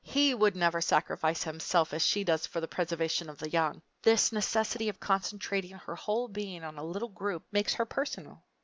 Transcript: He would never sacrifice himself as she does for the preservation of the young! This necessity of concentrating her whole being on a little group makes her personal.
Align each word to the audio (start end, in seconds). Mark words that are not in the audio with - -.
He 0.03 0.33
would 0.33 0.55
never 0.55 0.81
sacrifice 0.81 1.43
himself 1.43 1.93
as 1.93 2.03
she 2.03 2.23
does 2.23 2.47
for 2.47 2.59
the 2.59 2.67
preservation 2.67 3.29
of 3.29 3.37
the 3.37 3.51
young! 3.51 3.83
This 4.01 4.31
necessity 4.31 4.89
of 4.89 4.99
concentrating 4.99 5.75
her 5.77 5.93
whole 5.95 6.27
being 6.27 6.63
on 6.63 6.79
a 6.79 6.83
little 6.83 7.09
group 7.09 7.43
makes 7.51 7.75
her 7.75 7.85
personal. 7.85 8.41